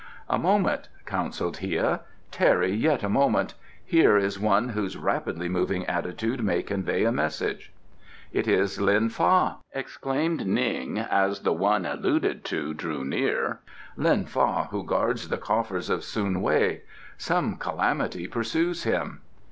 "A 0.27 0.39
moment," 0.39 0.87
counselled 1.05 1.57
Hia. 1.57 2.01
"Tarry 2.31 2.71
yet 2.73 3.03
a 3.03 3.07
moment. 3.07 3.53
Here 3.85 4.17
is 4.17 4.39
one 4.39 4.69
whose 4.69 4.97
rapidly 4.97 5.47
moving 5.47 5.85
attitude 5.85 6.43
may 6.43 6.63
convey 6.63 7.03
a 7.03 7.11
message." 7.11 7.71
"It 8.33 8.47
is 8.47 8.81
Lin 8.81 9.09
Fa!" 9.09 9.57
exclaimed 9.75 10.47
Ning, 10.47 10.97
as 10.97 11.41
the 11.41 11.53
one 11.53 11.85
alluded 11.85 12.43
to 12.45 12.73
drew 12.73 13.05
near 13.05 13.59
"Lin 13.95 14.25
Fa 14.25 14.69
who 14.71 14.83
guards 14.83 15.29
the 15.29 15.37
coffers 15.37 15.87
of 15.91 16.03
Sun 16.03 16.41
Wei. 16.41 16.81
Some 17.19 17.57
calamity 17.57 18.27
pursues 18.27 18.85
him." 18.85 19.21